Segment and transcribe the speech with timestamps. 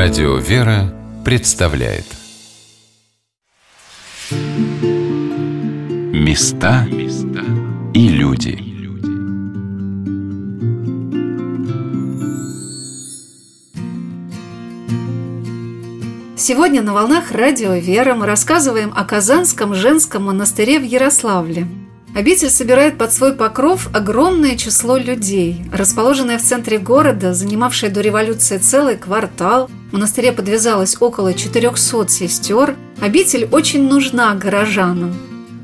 [0.00, 2.04] Радио «Вера» представляет.
[6.12, 6.86] Места
[7.92, 8.62] и люди.
[16.36, 21.66] Сегодня на волнах радио «Вера» мы рассказываем о Казанском женском монастыре в Ярославле–
[22.14, 25.62] Обитель собирает под свой покров огромное число людей.
[25.72, 32.76] Расположенная в центре города, занимавшая до революции целый квартал, в монастыре подвязалось около 400 сестер,
[33.00, 35.14] обитель очень нужна горожанам.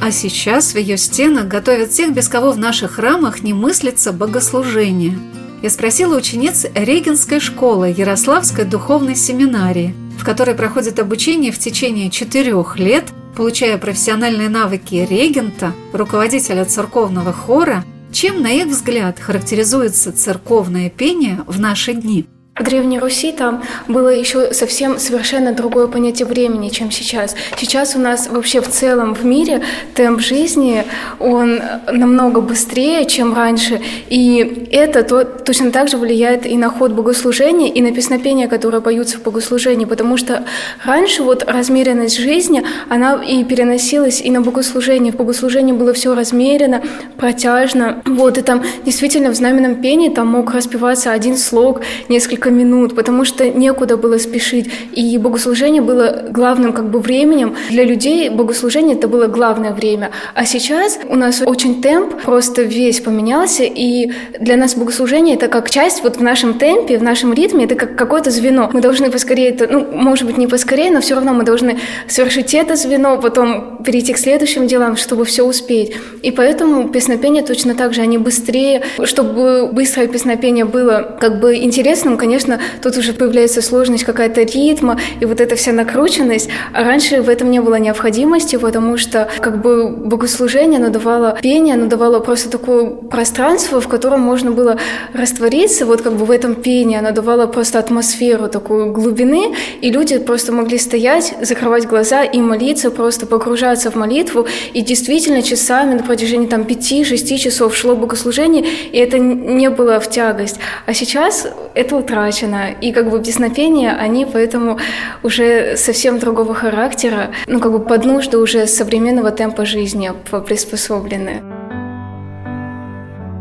[0.00, 5.18] А сейчас в ее стенах готовят тех, без кого в наших храмах не мыслится богослужение.
[5.62, 12.78] Я спросила учениц Регенской школы Ярославской духовной семинарии, в которой проходит обучение в течение четырех
[12.78, 13.04] лет–
[13.36, 21.58] получая профессиональные навыки регента, руководителя церковного хора, чем, на их взгляд, характеризуется церковное пение в
[21.58, 27.34] наши дни– в Древней Руси там было еще совсем совершенно другое понятие времени, чем сейчас.
[27.56, 29.62] Сейчас у нас вообще в целом в мире
[29.94, 30.84] темп жизни,
[31.18, 33.80] он намного быстрее, чем раньше.
[34.10, 38.82] И это то, точно так же влияет и на ход богослужения, и на песнопения, которые
[38.82, 39.86] поются в богослужении.
[39.86, 40.44] Потому что
[40.84, 45.10] раньше вот размеренность жизни, она и переносилась и на богослужение.
[45.10, 46.82] В богослужении было все размерено,
[47.16, 48.02] протяжно.
[48.04, 52.94] Вот, и там действительно в знаменном пении там мог распеваться один слог, несколько несколько минут,
[52.94, 54.70] потому что некуда было спешить.
[54.92, 57.54] И богослужение было главным как бы временем.
[57.70, 60.10] Для людей богослужение это было главное время.
[60.34, 65.70] А сейчас у нас очень темп просто весь поменялся, и для нас богослужение это как
[65.70, 68.70] часть вот в нашем темпе, в нашем ритме, это как какое-то звено.
[68.72, 72.54] Мы должны поскорее это, ну, может быть, не поскорее, но все равно мы должны совершить
[72.54, 75.92] это звено, потом перейти к следующим делам, чтобы все успеть.
[76.22, 82.16] И поэтому песнопения точно так же, они быстрее, чтобы быстрое песнопение было как бы интересным,
[82.16, 86.48] конечно, конечно, тут уже появляется сложность какая-то ритма и вот эта вся накрученность.
[86.72, 91.74] А раньше в этом не было необходимости, потому что как бы богослужение, оно давало пение,
[91.74, 94.78] оно давало просто такое пространство, в котором можно было
[95.12, 100.16] раствориться, вот как бы в этом пении, оно давало просто атмосферу такую глубины, и люди
[100.16, 106.02] просто могли стоять, закрывать глаза и молиться, просто погружаться в молитву, и действительно часами на
[106.02, 110.56] протяжении там пяти-шести часов шло богослужение, и это не было в тягость.
[110.86, 112.70] А сейчас это утра утрачено.
[112.70, 114.78] И как бы песнопения, они поэтому
[115.22, 120.12] уже совсем другого характера, ну как бы под нужды уже современного темпа жизни
[120.46, 121.42] приспособлены.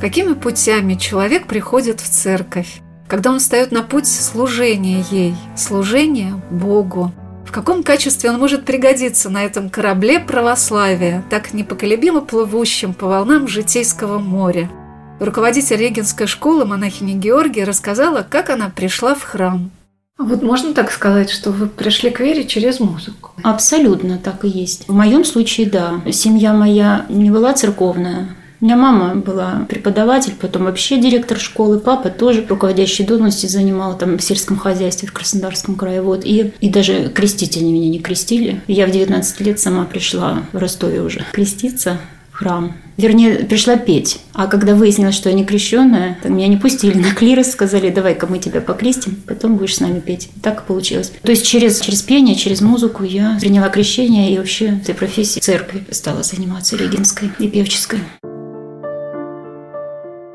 [0.00, 2.80] Какими путями человек приходит в церковь?
[3.08, 7.12] Когда он встает на путь служения ей, служения Богу,
[7.46, 13.46] в каком качестве он может пригодиться на этом корабле православия, так непоколебимо плывущем по волнам
[13.46, 14.70] житейского моря–
[15.22, 19.70] Руководитель Регенской школы монахиня Георгия рассказала, как она пришла в храм.
[20.18, 23.30] А вот можно так сказать, что вы пришли к вере через музыку?
[23.44, 24.88] Абсолютно так и есть.
[24.88, 26.00] В моем случае, да.
[26.10, 28.34] Семья моя не была церковная.
[28.60, 34.18] У меня мама была преподаватель, потом вообще директор школы, папа тоже руководящие должности занимал там
[34.18, 36.02] в сельском хозяйстве в Краснодарском крае.
[36.02, 36.24] Вот.
[36.24, 38.60] И, и даже крестить они меня не крестили.
[38.66, 41.98] Я в 19 лет сама пришла в Ростове уже креститься
[42.32, 42.74] храм.
[42.96, 44.20] Вернее, пришла петь.
[44.32, 48.38] А когда выяснилось, что я не крещенная, меня не пустили на клирос, сказали, давай-ка мы
[48.38, 50.30] тебя покрестим, потом будешь с нами петь.
[50.42, 51.12] Так получилось.
[51.22, 55.84] То есть через, через пение, через музыку я приняла крещение и вообще этой профессии церкви
[55.90, 58.00] стала заниматься регенской и певческой.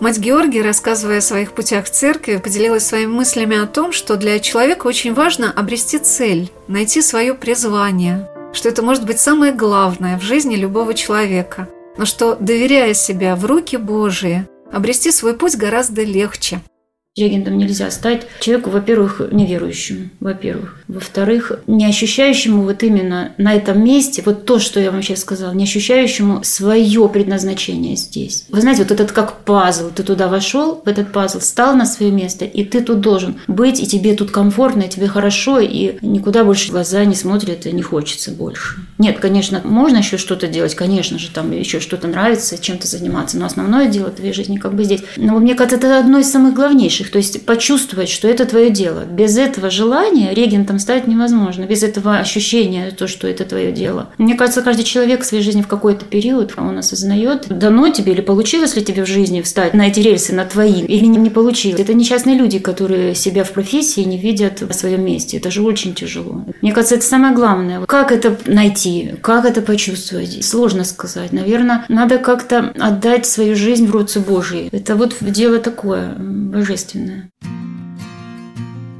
[0.00, 4.38] Мать Георгия, рассказывая о своих путях в церкви, поделилась своими мыслями о том, что для
[4.38, 10.22] человека очень важно обрести цель, найти свое призвание, что это может быть самое главное в
[10.22, 16.60] жизни любого человека– но что, доверяя себя в руки Божии, обрести свой путь гораздо легче–
[17.16, 20.80] Регентом нельзя стать человеку, во-первых, неверующим, во-первых.
[20.88, 25.52] Во-вторых, не ощущающему вот именно на этом месте, вот то, что я вам сейчас сказала,
[25.52, 28.46] не ощущающему свое предназначение здесь.
[28.48, 32.10] Вы знаете, вот этот как пазл, ты туда вошел, в этот пазл, стал на свое
[32.10, 36.42] место, и ты тут должен быть, и тебе тут комфортно, и тебе хорошо, и никуда
[36.42, 38.80] больше глаза не смотрят, и не хочется больше.
[38.98, 43.46] Нет, конечно, можно еще что-то делать, конечно же, там еще что-то нравится, чем-то заниматься, но
[43.46, 45.04] основное дело твоей жизни как бы здесь.
[45.16, 48.70] Но мне кажется, это одно из самых главнейших ведущих, то есть почувствовать, что это твое
[48.70, 49.04] дело.
[49.04, 54.08] Без этого желания регентом стать невозможно, без этого ощущения, то, что это твое дело.
[54.18, 58.20] Мне кажется, каждый человек в своей жизни в какой-то период, он осознает, дано тебе или
[58.20, 61.80] получилось ли тебе в жизни встать на эти рельсы, на твои, или не, получилось.
[61.80, 65.38] Это несчастные люди, которые себя в профессии не видят в своем месте.
[65.38, 66.44] Это же очень тяжело.
[66.60, 67.84] Мне кажется, это самое главное.
[67.86, 70.44] Как это найти, как это почувствовать?
[70.44, 71.32] Сложно сказать.
[71.32, 74.68] Наверное, надо как-то отдать свою жизнь в руки Божьи.
[74.70, 77.30] Это вот дело такое божественное божественное.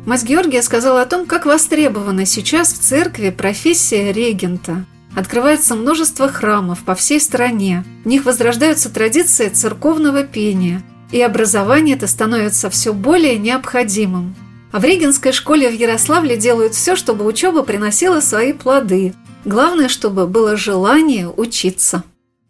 [0.06, 4.84] Мать Георгия сказала о том, как востребована сейчас в церкви профессия регента.
[5.16, 7.84] Открывается множество храмов по всей стране.
[8.04, 14.34] В них возрождаются традиции церковного пения, и образование это становится все более необходимым.
[14.72, 19.14] А в Регенской школе в Ярославле делают все, чтобы учеба приносила свои плоды.
[19.44, 22.02] Главное, чтобы было желание учиться.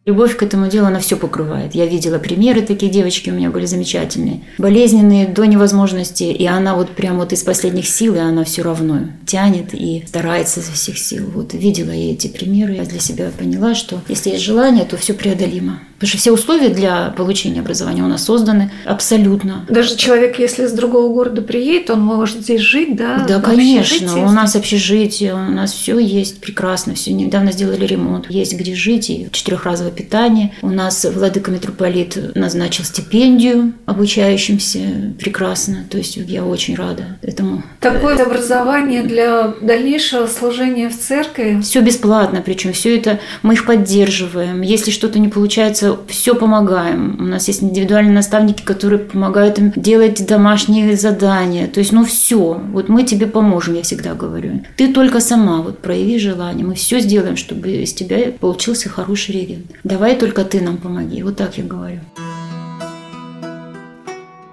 [0.07, 1.75] Любовь к этому делу, она все покрывает.
[1.75, 4.43] Я видела примеры, такие девочки у меня были замечательные.
[4.59, 9.09] Болезненные до невозможности, и она вот прям вот из последних сил, и она все равно
[9.27, 11.31] тянет и старается изо всех сил.
[11.35, 15.15] Вот видела я эти примеры, я для себя поняла, что если есть желание, то все
[15.15, 15.81] преодолимо.
[16.05, 19.65] Потому что все условия для получения образования у нас созданы абсолютно.
[19.71, 23.25] Даже человек, если из другого города приедет, он может здесь жить, да?
[23.27, 24.19] Да, конечно.
[24.27, 26.95] У нас общежитие, у нас все есть прекрасно.
[26.95, 28.27] Все недавно сделали ремонт.
[28.29, 30.53] Есть где жить и четырехразовое питание.
[30.61, 35.87] У нас владыка митрополит назначил стипендию обучающимся прекрасно.
[35.89, 37.63] То есть я очень рада этому.
[37.81, 41.61] Такое образование для дальнейшего служения в церкви.
[41.63, 44.61] Все бесплатно, причем все это мы их поддерживаем.
[44.61, 47.17] Если что-то не получается, все помогаем.
[47.19, 51.67] У нас есть индивидуальные наставники, которые помогают им делать домашние задания.
[51.67, 54.65] То есть, ну все, вот мы тебе поможем, я всегда говорю.
[54.77, 59.67] Ты только сама вот прояви желание, мы все сделаем, чтобы из тебя получился хороший регент.
[59.85, 61.23] Давай только ты нам помоги.
[61.23, 62.01] Вот так я говорю.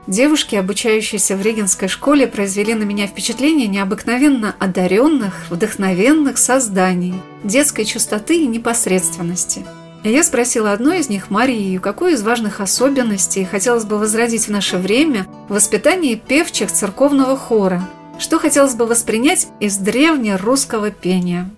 [0.07, 8.43] Девушки, обучающиеся в Регенской школе, произвели на меня впечатление необыкновенно одаренных, вдохновенных созданий, детской чистоты
[8.43, 9.65] и непосредственности–
[10.09, 14.77] я спросила одной из них, Марию, какую из важных особенностей хотелось бы возродить в наше
[14.77, 17.88] время в воспитании певчих церковного хора,
[18.18, 21.50] что хотелось бы воспринять из древнерусского пения.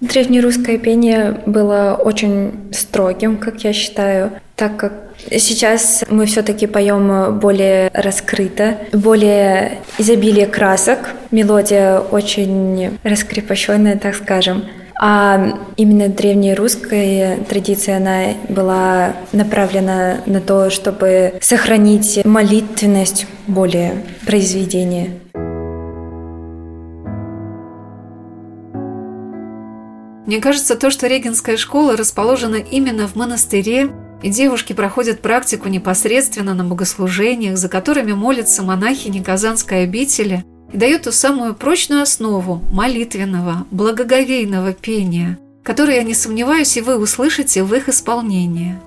[0.00, 4.94] Древнерусское пение было очень строгим, как я считаю, так как
[5.30, 14.64] сейчас мы все-таки поем более раскрыто, более изобилие красок, мелодия очень раскрепощенная, так скажем.
[15.02, 25.18] А именно древнерусская традиция, она была направлена на то, чтобы сохранить молитвенность более произведения.
[30.26, 33.88] Мне кажется, то, что Регенская школа расположена именно в монастыре,
[34.22, 41.02] и девушки проходят практику непосредственно на богослужениях, за которыми молятся монахини Казанской обители– и дает
[41.02, 47.74] ту самую прочную основу молитвенного, благоговейного пения, которое, я не сомневаюсь, и вы услышите в
[47.74, 48.78] их исполнении.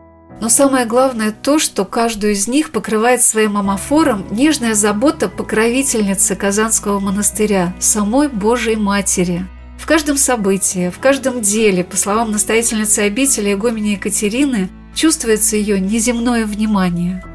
[0.41, 6.99] Но самое главное то, что каждую из них покрывает своим амофором нежная забота покровительницы Казанского
[6.99, 9.45] монастыря, самой Божией Матери.
[9.77, 16.45] В каждом событии, в каждом деле, по словам настоятельницы обители игумени Екатерины, чувствуется ее неземное
[16.45, 17.23] внимание–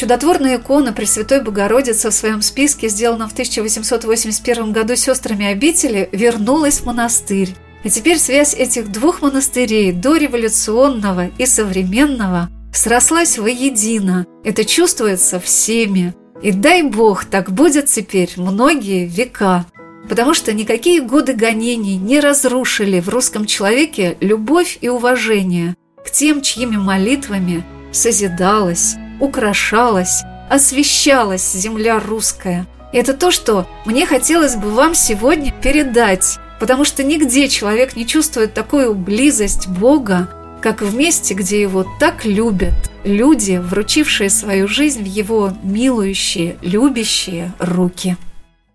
[0.00, 6.86] Чудотворная икона Пресвятой Богородицы в своем списке, сделанном в 1881 году сестрами обители, вернулась в
[6.86, 7.54] монастырь.
[7.84, 14.24] И теперь связь этих двух монастырей, дореволюционного и современного, срослась воедино.
[14.42, 16.14] Это чувствуется всеми.
[16.42, 19.66] И дай Бог, так будет теперь многие века.
[20.08, 26.40] Потому что никакие годы гонений не разрушили в русском человеке любовь и уважение к тем,
[26.40, 32.66] чьими молитвами созидалась, украшалась, освещалась земля русская.
[32.92, 38.06] И это то, что мне хотелось бы вам сегодня передать, потому что нигде человек не
[38.06, 40.28] чувствует такую близость Бога,
[40.60, 42.74] как в месте, где его так любят
[43.04, 48.16] люди, вручившие свою жизнь в его милующие, любящие руки.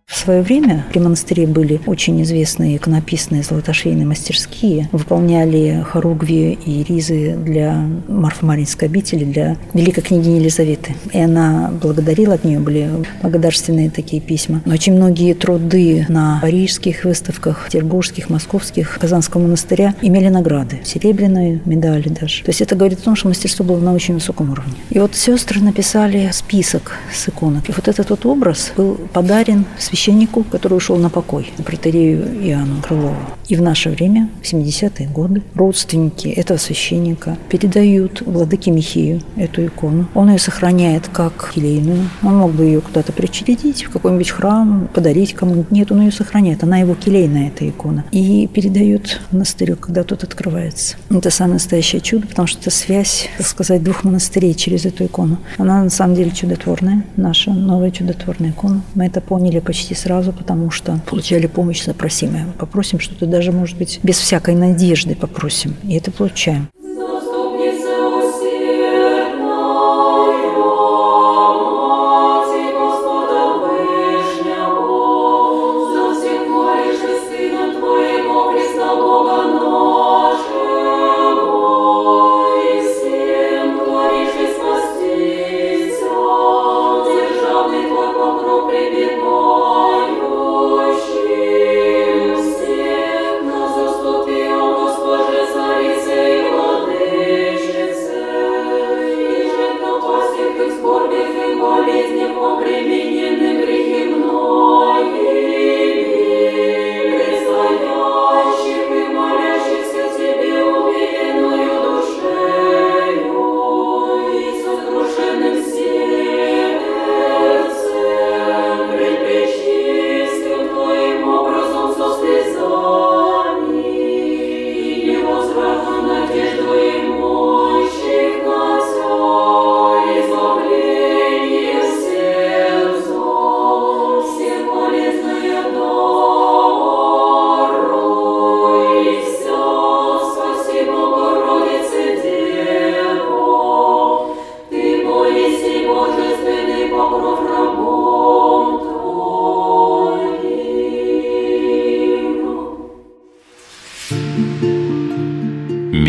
[0.08, 7.36] В свое время при монастыре были очень известные иконописные золотошвейные мастерские, выполняли хоругви и ризы
[7.36, 10.96] для Марфа-Маринской обители, для великой княгини Елизаветы.
[11.12, 12.90] И она благодарила, от нее были
[13.22, 14.62] благодарственные такие письма.
[14.66, 22.10] Но очень многие труды на парижских выставках, петербургских, московских, Казанского монастыря имели награды, серебряные медали
[22.10, 22.44] даже.
[22.44, 24.74] То есть это говорит о том, что мастерство было на очень высоком уровне.
[24.92, 27.70] И вот сестры написали список с иконок.
[27.70, 33.16] И вот этот вот образ был подарен священнику, который ушел на покой, протерею Иоанну Крылову.
[33.48, 40.08] И в наше время, в 70-е годы, родственники этого священника передают владыке Михею эту икону.
[40.14, 42.10] Он ее сохраняет как келейную.
[42.24, 45.72] Он мог бы ее куда-то причредить, в какой-нибудь храм, подарить кому-нибудь.
[45.72, 46.64] Нет, он ее сохраняет.
[46.64, 48.04] Она его келейная, эта икона.
[48.12, 50.98] И передает монастырю, когда тот открывается.
[51.10, 55.38] Это самое настоящее чудо, потому что это связь, так сказать, двух монастырей через эту икону.
[55.58, 58.82] Она на самом деле чудотворная, наша новая чудотворная икона.
[58.96, 62.54] Мы это поняли почти почти сразу, потому что получали помощь запросимую.
[62.58, 65.76] Попросим что-то даже, может быть, без всякой надежды попросим.
[65.84, 66.68] И это получаем.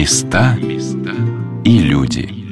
[0.06, 0.56] Места
[1.64, 2.45] и люди.